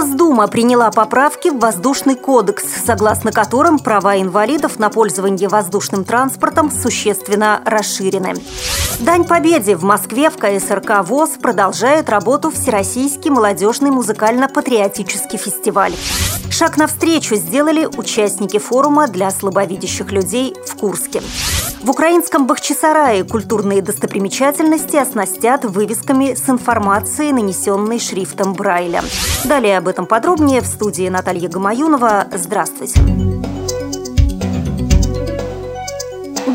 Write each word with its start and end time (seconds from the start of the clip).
Госдума 0.00 0.48
приняла 0.48 0.90
поправки 0.90 1.50
в 1.50 1.58
Воздушный 1.58 2.14
кодекс, 2.14 2.64
согласно 2.86 3.32
которым 3.32 3.78
права 3.78 4.18
инвалидов 4.18 4.78
на 4.78 4.88
пользование 4.88 5.46
воздушным 5.46 6.06
транспортом 6.06 6.70
существенно 6.70 7.60
расширены. 7.66 8.32
Дань 9.00 9.26
Победе 9.26 9.76
в 9.76 9.82
Москве 9.82 10.30
в 10.30 10.38
КСРК 10.38 11.04
ВОЗ 11.06 11.32
продолжает 11.42 12.08
работу 12.08 12.50
Всероссийский 12.50 13.30
молодежный 13.30 13.90
музыкально-патриотический 13.90 15.36
фестиваль. 15.36 15.92
Шаг 16.50 16.78
навстречу 16.78 17.34
сделали 17.34 17.84
участники 17.84 18.58
форума 18.58 19.06
для 19.06 19.30
слабовидящих 19.30 20.12
людей 20.12 20.56
в 20.66 20.76
Курске. 20.76 21.20
В 21.82 21.90
украинском 21.90 22.46
Бахчисарае 22.46 23.24
культурные 23.24 23.80
достопримечательности 23.80 24.96
оснастят 24.96 25.64
вывесками 25.64 26.34
с 26.34 26.46
информацией, 26.50 27.32
нанесенной 27.32 27.98
шрифтом 27.98 28.52
Брайля. 28.52 29.02
Далее 29.44 29.78
об 29.78 29.88
этом 29.88 30.04
подробнее 30.04 30.60
в 30.60 30.66
студии 30.66 31.08
Наталья 31.08 31.48
Гамаюнова. 31.48 32.26
Здравствуйте. 32.34 33.00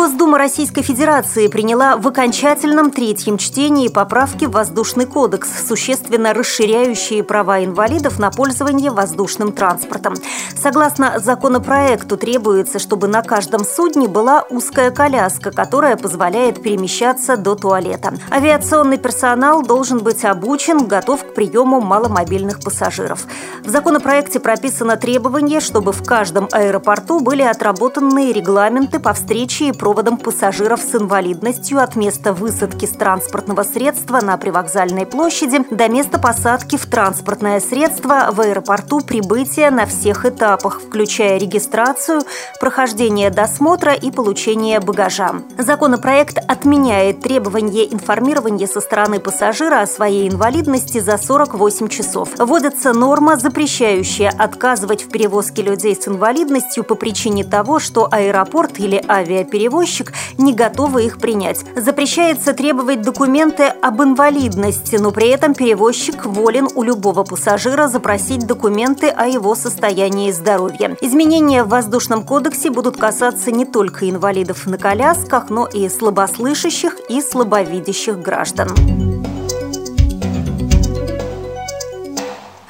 Госдума 0.00 0.38
Российской 0.38 0.80
Федерации 0.80 1.46
приняла 1.48 1.98
в 1.98 2.08
окончательном 2.08 2.90
третьем 2.90 3.36
чтении 3.36 3.88
поправки 3.88 4.46
в 4.46 4.52
Воздушный 4.52 5.04
кодекс, 5.04 5.50
существенно 5.68 6.32
расширяющие 6.32 7.22
права 7.22 7.62
инвалидов 7.62 8.18
на 8.18 8.30
пользование 8.30 8.90
воздушным 8.90 9.52
транспортом. 9.52 10.14
Согласно 10.56 11.18
законопроекту 11.18 12.16
требуется, 12.16 12.78
чтобы 12.78 13.08
на 13.08 13.20
каждом 13.20 13.62
судне 13.62 14.08
была 14.08 14.42
узкая 14.48 14.90
коляска, 14.90 15.50
которая 15.50 15.98
позволяет 15.98 16.62
перемещаться 16.62 17.36
до 17.36 17.54
туалета. 17.54 18.14
Авиационный 18.30 18.96
персонал 18.96 19.62
должен 19.62 19.98
быть 19.98 20.24
обучен, 20.24 20.86
готов 20.86 21.24
к 21.24 21.34
приему 21.34 21.82
маломобильных 21.82 22.60
пассажиров. 22.60 23.26
В 23.62 23.68
законопроекте 23.68 24.40
прописано 24.40 24.96
требование, 24.96 25.60
чтобы 25.60 25.92
в 25.92 26.02
каждом 26.02 26.48
аэропорту 26.52 27.20
были 27.20 27.42
отработаны 27.42 28.32
регламенты 28.32 28.98
по 28.98 29.12
встрече 29.12 29.68
и 29.68 29.72
проводам 29.90 30.18
пассажиров 30.18 30.80
с 30.82 30.94
инвалидностью 30.94 31.82
от 31.82 31.96
места 31.96 32.32
высадки 32.32 32.86
с 32.86 32.90
транспортного 32.90 33.64
средства 33.64 34.20
на 34.20 34.36
привокзальной 34.36 35.04
площади 35.04 35.64
до 35.68 35.88
места 35.88 36.20
посадки 36.20 36.76
в 36.76 36.86
транспортное 36.86 37.58
средство 37.58 38.28
в 38.30 38.40
аэропорту 38.40 39.00
прибытия 39.00 39.72
на 39.72 39.86
всех 39.86 40.26
этапах, 40.26 40.80
включая 40.80 41.38
регистрацию, 41.38 42.22
прохождение 42.60 43.30
досмотра 43.30 43.92
и 43.92 44.12
получение 44.12 44.78
багажа. 44.78 45.42
Законопроект 45.58 46.38
отменяет 46.38 47.20
требование 47.20 47.92
информирования 47.92 48.68
со 48.68 48.80
стороны 48.80 49.18
пассажира 49.18 49.80
о 49.80 49.88
своей 49.88 50.28
инвалидности 50.28 51.00
за 51.00 51.18
48 51.18 51.88
часов. 51.88 52.28
Вводится 52.38 52.92
норма, 52.92 53.36
запрещающая 53.36 54.30
отказывать 54.30 55.02
в 55.02 55.08
перевозке 55.10 55.62
людей 55.62 55.96
с 56.00 56.06
инвалидностью 56.06 56.84
по 56.84 56.94
причине 56.94 57.42
того, 57.42 57.80
что 57.80 58.06
аэропорт 58.08 58.78
или 58.78 59.02
авиаперевозчик 59.08 59.79
перевозчик 59.80 60.12
не 60.36 60.52
готовы 60.52 61.06
их 61.06 61.18
принять. 61.18 61.64
Запрещается 61.74 62.52
требовать 62.52 63.02
документы 63.02 63.64
об 63.64 64.02
инвалидности, 64.02 64.96
но 64.96 65.10
при 65.10 65.28
этом 65.28 65.54
перевозчик 65.54 66.26
волен 66.26 66.68
у 66.74 66.82
любого 66.82 67.24
пассажира 67.24 67.88
запросить 67.88 68.46
документы 68.46 69.08
о 69.08 69.26
его 69.26 69.54
состоянии 69.54 70.30
здоровья. 70.32 70.96
Изменения 71.00 71.64
в 71.64 71.68
воздушном 71.68 72.24
кодексе 72.24 72.70
будут 72.70 72.98
касаться 72.98 73.50
не 73.50 73.64
только 73.64 74.08
инвалидов 74.08 74.66
на 74.66 74.76
колясках, 74.76 75.48
но 75.48 75.66
и 75.66 75.88
слабослышащих 75.88 76.96
и 77.08 77.22
слабовидящих 77.22 78.20
граждан. 78.20 79.09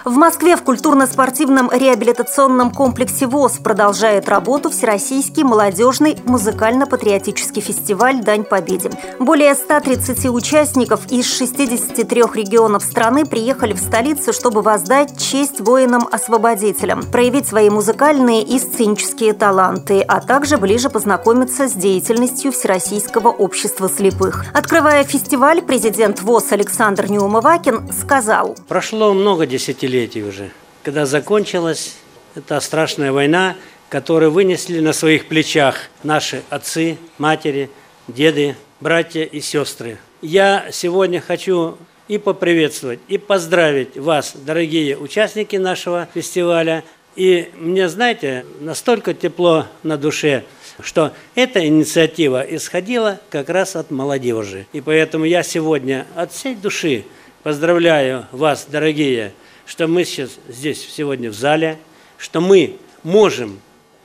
В 0.04 0.16
Москве 0.16 0.56
в 0.56 0.62
культурно-спортивном 0.62 1.70
реабилитационном 1.70 2.70
комплексе 2.70 3.26
ВОЗ 3.26 3.58
продолжает 3.62 4.30
работу 4.30 4.70
Всероссийский 4.70 5.42
молодежный 5.42 6.16
музыкально-патриотический 6.24 7.60
фестиваль 7.60 8.22
«Дань 8.22 8.44
Победе». 8.44 8.90
Более 9.18 9.54
130 9.54 10.24
участников 10.30 11.12
из 11.12 11.26
63 11.26 12.22
регионов 12.32 12.82
страны 12.82 13.26
приехали 13.26 13.74
в 13.74 13.78
столицу, 13.78 14.32
чтобы 14.32 14.62
воздать 14.62 15.20
честь 15.20 15.60
воинам-освободителям, 15.60 17.02
проявить 17.02 17.46
свои 17.46 17.68
музыкальные 17.68 18.42
и 18.42 18.58
сценические 18.58 19.34
таланты, 19.34 20.00
а 20.00 20.22
также 20.22 20.56
ближе 20.56 20.88
познакомиться 20.88 21.68
с 21.68 21.72
деятельностью 21.72 22.52
Всероссийского 22.52 23.28
общества 23.28 23.86
слепых. 23.90 24.46
Открывая 24.54 25.04
фестиваль, 25.04 25.60
президент 25.60 26.22
ВОЗ 26.22 26.52
Александр 26.52 27.10
Неумывакин 27.10 27.92
сказал. 27.92 28.56
Прошло 28.66 29.12
много 29.12 29.44
десятилетий 29.44 29.89
десятилетий 29.90 30.22
уже, 30.22 30.50
когда 30.84 31.04
закончилась 31.04 31.96
эта 32.36 32.60
страшная 32.60 33.12
война, 33.12 33.56
которую 33.88 34.30
вынесли 34.30 34.78
на 34.78 34.92
своих 34.92 35.26
плечах 35.26 35.90
наши 36.04 36.42
отцы, 36.48 36.96
матери, 37.18 37.68
деды, 38.06 38.54
братья 38.78 39.24
и 39.24 39.40
сестры. 39.40 39.98
Я 40.22 40.68
сегодня 40.70 41.20
хочу 41.20 41.76
и 42.06 42.18
поприветствовать, 42.18 43.00
и 43.08 43.18
поздравить 43.18 43.96
вас, 43.96 44.34
дорогие 44.36 44.96
участники 44.96 45.56
нашего 45.56 46.08
фестиваля. 46.14 46.84
И 47.16 47.50
мне, 47.56 47.88
знаете, 47.88 48.46
настолько 48.60 49.12
тепло 49.12 49.66
на 49.82 49.96
душе, 49.96 50.44
что 50.80 51.12
эта 51.34 51.66
инициатива 51.66 52.42
исходила 52.42 53.20
как 53.30 53.48
раз 53.48 53.74
от 53.74 53.90
молодежи. 53.90 54.66
И 54.72 54.80
поэтому 54.80 55.24
я 55.24 55.42
сегодня 55.42 56.06
от 56.14 56.32
всей 56.32 56.54
души 56.54 57.04
поздравляю 57.42 58.26
вас, 58.32 58.66
дорогие 58.70 59.32
что 59.70 59.86
мы 59.86 60.04
сейчас 60.04 60.30
здесь 60.48 60.84
сегодня 60.84 61.30
в 61.30 61.34
зале, 61.34 61.78
что 62.18 62.40
мы 62.40 62.74
можем 63.04 63.60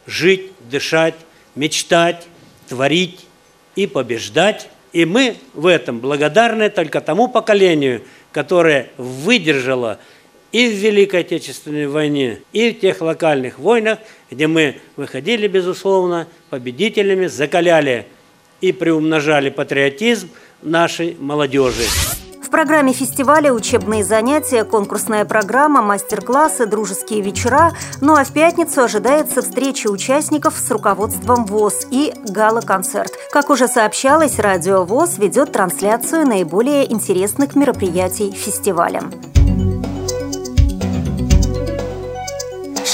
жить, 0.05 0.51
дышать, 0.69 1.15
мечтать, 1.55 2.27
творить 2.69 3.25
и 3.75 3.87
побеждать. 3.87 4.69
И 4.93 5.05
мы 5.05 5.37
в 5.55 5.65
этом 5.65 6.01
благодарны 6.01 6.69
только 6.69 7.01
тому 7.01 7.27
поколению, 7.29 8.03
которое 8.31 8.91
выдержало 8.97 9.97
и 10.51 10.69
в 10.69 10.73
Великой 10.73 11.21
Отечественной 11.21 11.87
войне, 11.87 12.41
и 12.53 12.69
в 12.69 12.79
тех 12.79 13.01
локальных 13.01 13.57
войнах, 13.57 13.97
где 14.29 14.45
мы 14.45 14.77
выходили, 14.95 15.47
безусловно, 15.47 16.27
победителями, 16.51 17.25
закаляли 17.25 18.05
и 18.61 18.71
приумножали 18.71 19.49
патриотизм 19.49 20.29
нашей 20.61 21.17
молодежи 21.19 21.85
программе 22.55 22.93
фестиваля 22.93 23.51
учебные 23.51 24.05
занятия, 24.05 24.63
конкурсная 24.63 25.25
программа, 25.25 25.81
мастер-классы, 25.81 26.65
дружеские 26.65 27.19
вечера. 27.19 27.73
Ну 27.99 28.15
а 28.15 28.23
в 28.23 28.31
пятницу 28.31 28.81
ожидается 28.81 29.41
встреча 29.41 29.89
участников 29.89 30.55
с 30.55 30.71
руководством 30.71 31.45
ВОЗ 31.47 31.85
и 31.91 32.13
гала-концерт. 32.29 33.11
Как 33.29 33.49
уже 33.49 33.67
сообщалось, 33.67 34.39
Радио 34.39 34.85
ВОЗ 34.85 35.17
ведет 35.17 35.51
трансляцию 35.51 36.25
наиболее 36.25 36.89
интересных 36.89 37.57
мероприятий 37.57 38.31
фестиваля. 38.31 39.01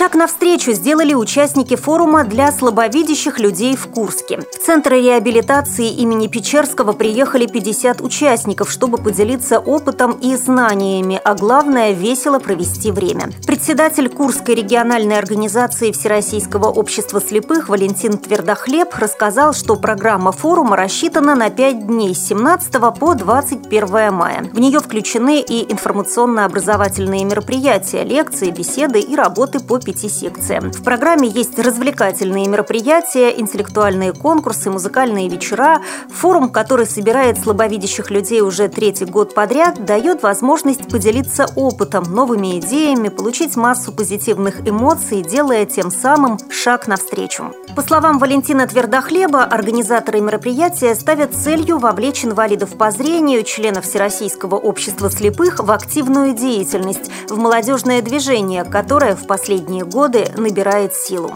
Шаг 0.02 0.16
навстречу 0.16 0.72
сделали 0.72 1.14
участники 1.14 1.76
форума 1.76 2.24
для 2.24 2.52
слабовидящих 2.52 3.38
людей 3.38 3.76
в 3.76 3.86
Курске. 3.86 4.40
В 4.52 4.66
Центр 4.66 4.94
реабилитации 4.94 5.92
имени 5.92 6.26
Печерского 6.26 6.94
приехали 6.94 7.46
50 7.46 8.02
участников, 8.02 8.72
чтобы 8.72 8.98
поделиться 8.98 9.60
опытом 9.60 10.14
и 10.14 10.36
знаниями, 10.36 11.22
а 11.24 11.36
главное– 11.36 11.92
весело 11.94 12.40
провести 12.40 12.92
время. 12.92 13.30
Председатель 13.46 14.10
Курской 14.10 14.56
региональной 14.56 15.20
организации 15.20 15.92
Всероссийского 15.92 16.66
общества 16.70 17.22
слепых 17.22 17.70
Валентин 17.70 18.18
Твердохлеб 18.18 18.96
рассказал, 18.96 19.54
что 19.54 19.76
программа 19.76 20.32
форума 20.32 20.78
рассчитана 20.78 21.36
на 21.36 21.52
5 21.52 21.86
дней 21.86 22.16
с 22.16 22.28
17 22.28 22.74
по 23.00 23.14
21 23.14 24.12
мая. 24.12 24.50
В 24.52 24.60
нее 24.60 24.80
включены 24.80 25.42
и 25.42 25.72
информационно-образовательные 25.72 27.24
мероприятия, 27.24 28.04
лекции, 28.04 28.50
беседы 28.50 29.00
и 29.00 29.16
работы 29.16 29.60
по 29.60 29.78
пяти 29.92 30.08
секциям. 30.08 30.72
В 30.72 30.84
программе 30.84 31.28
есть 31.28 31.60
развлекательные 31.60 32.48
мероприятия, 32.48 33.38
интеллектуальные 33.38 34.14
конкурсы, 34.14 34.70
музыкальные 34.70 35.28
вечера. 35.28 35.82
Форум, 36.10 36.50
который 36.50 36.86
собирает 36.86 37.38
слабовидящих 37.38 38.10
людей 38.10 38.42
уже 38.42 38.70
третий 38.70 39.06
год 39.06 39.34
подряд, 39.34 39.84
дает 39.84 40.24
возможность 40.24 40.88
поделиться 40.88 41.48
опытом, 41.56 42.04
новыми 42.04 42.60
идеями, 42.60 43.10
получить 43.10 43.58
массу 43.58 43.92
позитивных 43.92 44.66
эмоций, 44.68 45.24
делая 45.24 45.66
тем 45.66 45.92
самым 45.92 46.38
шаг 46.50 46.88
навстречу. 46.88 47.52
По 47.76 47.82
словам 47.82 48.20
Валентина 48.20 48.68
Твердохлеба, 48.68 49.44
организаторы 49.44 50.20
мероприятия 50.20 50.94
ставят 50.94 51.34
целью 51.34 51.78
вовлечь 51.78 52.26
инвалидов 52.26 52.78
по 52.78 52.92
зрению, 52.92 53.44
членов 53.44 53.86
Всероссийского 53.86 54.56
общества 54.56 55.10
слепых 55.10 55.60
в 55.60 55.72
активную 55.72 56.34
деятельность, 56.34 57.10
в 57.30 57.38
молодежное 57.38 58.02
движение, 58.02 58.66
которое 58.66 59.16
в 59.16 59.26
последние 59.26 59.86
годы 59.86 60.28
набирает 60.36 60.94
силу. 60.94 61.32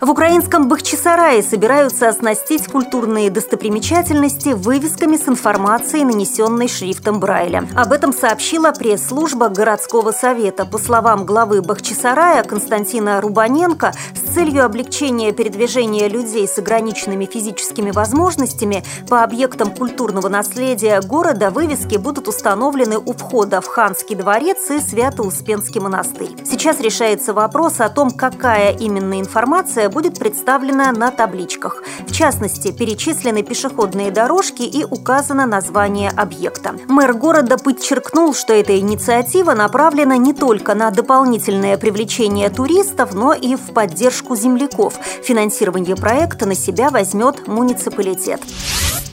В 0.00 0.10
украинском 0.10 0.68
Бахчисарае 0.68 1.42
собираются 1.42 2.08
оснастить 2.08 2.68
культурные 2.68 3.30
достопримечательности 3.30 4.50
вывесками 4.50 5.16
с 5.16 5.28
информацией, 5.28 6.04
нанесенной 6.04 6.68
шрифтом 6.68 7.18
Брайля. 7.18 7.66
Об 7.74 7.90
этом 7.90 8.12
сообщила 8.12 8.70
пресс-служба 8.70 9.48
городского 9.48 10.12
совета. 10.12 10.66
По 10.66 10.78
словам 10.78 11.26
главы 11.26 11.62
Бахчисарая 11.62 12.44
Константина 12.44 13.20
Рубаненко, 13.20 13.92
с 14.14 14.34
целью 14.34 14.64
облегчения 14.64 15.32
передвижения 15.32 16.06
людей 16.06 16.46
с 16.46 16.56
ограниченными 16.58 17.24
физическими 17.24 17.90
возможностями 17.90 18.84
по 19.08 19.24
объектам 19.24 19.74
культурного 19.74 20.28
наследия 20.28 21.00
города 21.00 21.50
вывески 21.50 21.96
будут 21.96 22.28
установлены 22.28 22.98
у 22.98 23.14
входа 23.14 23.60
в 23.60 23.66
Ханский 23.66 24.14
дворец 24.14 24.70
и 24.70 24.78
Свято-Успенский 24.78 25.80
монастырь. 25.80 26.36
Сейчас 26.44 26.78
решается 26.78 27.32
вопрос 27.32 27.80
о 27.80 27.88
том, 27.88 28.12
какая 28.12 28.72
именно 28.76 29.18
информация 29.18 29.87
будет 29.88 30.18
представлена 30.18 30.92
на 30.92 31.10
табличках. 31.10 31.82
В 32.06 32.12
частности, 32.12 32.72
перечислены 32.72 33.42
пешеходные 33.42 34.10
дорожки 34.10 34.62
и 34.62 34.84
указано 34.84 35.46
название 35.46 36.10
объекта. 36.10 36.74
Мэр 36.88 37.14
города 37.14 37.58
подчеркнул, 37.58 38.34
что 38.34 38.52
эта 38.52 38.78
инициатива 38.78 39.54
направлена 39.54 40.16
не 40.16 40.32
только 40.32 40.74
на 40.74 40.90
дополнительное 40.90 41.76
привлечение 41.76 42.50
туристов, 42.50 43.14
но 43.14 43.32
и 43.32 43.56
в 43.56 43.72
поддержку 43.72 44.36
земляков. 44.36 44.94
Финансирование 45.22 45.96
проекта 45.96 46.46
на 46.46 46.54
себя 46.54 46.90
возьмет 46.90 47.46
муниципалитет. 47.46 48.40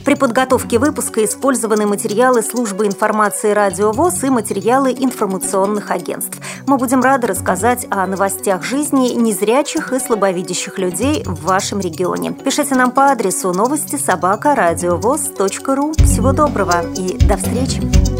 При 0.06 0.14
подготовке 0.14 0.78
выпуска 0.78 1.24
использованы 1.24 1.84
материалы 1.84 2.40
службы 2.40 2.86
информации 2.86 3.50
«Радио 3.50 3.90
ВОЗ» 3.90 4.22
и 4.22 4.30
материалы 4.30 4.92
информационных 4.92 5.90
агентств. 5.90 6.38
Мы 6.68 6.78
будем 6.78 7.02
рады 7.02 7.26
рассказать 7.26 7.88
о 7.90 8.06
новостях 8.06 8.62
жизни 8.62 9.08
незрячих 9.14 9.92
и 9.92 9.98
слабовидящих 9.98 10.78
людей 10.78 11.24
в 11.24 11.42
вашем 11.42 11.80
регионе. 11.80 12.30
Пишите 12.30 12.76
нам 12.76 12.92
по 12.92 13.10
адресу 13.10 13.52
новости 13.52 13.96
собака 13.96 14.54
ру. 15.74 15.92
Всего 15.94 16.32
доброго 16.32 16.84
и 16.94 17.18
до 17.26 17.36
встречи! 17.36 18.15